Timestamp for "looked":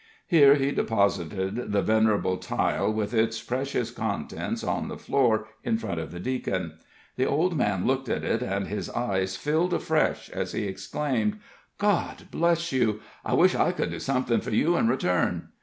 7.85-8.09